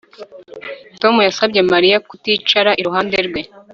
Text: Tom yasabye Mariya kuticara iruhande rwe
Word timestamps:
Tom 1.01 1.15
yasabye 1.27 1.59
Mariya 1.71 1.97
kuticara 2.09 2.71
iruhande 2.81 3.17
rwe 3.27 3.41